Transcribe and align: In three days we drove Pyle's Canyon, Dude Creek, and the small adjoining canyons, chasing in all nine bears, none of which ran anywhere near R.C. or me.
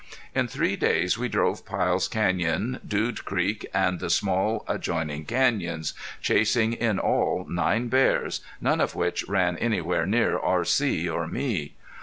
In 0.33 0.47
three 0.47 0.75
days 0.75 1.19
we 1.19 1.29
drove 1.29 1.63
Pyle's 1.63 2.07
Canyon, 2.07 2.79
Dude 2.83 3.23
Creek, 3.23 3.67
and 3.71 3.99
the 3.99 4.09
small 4.09 4.65
adjoining 4.67 5.25
canyons, 5.25 5.93
chasing 6.23 6.73
in 6.73 6.97
all 6.97 7.45
nine 7.47 7.87
bears, 7.87 8.41
none 8.59 8.81
of 8.81 8.95
which 8.95 9.23
ran 9.27 9.57
anywhere 9.57 10.07
near 10.07 10.39
R.C. 10.39 11.07
or 11.07 11.27
me. 11.27 11.75